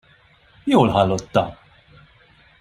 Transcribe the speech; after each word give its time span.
Jól 0.63 0.89
hallotta! 0.89 1.57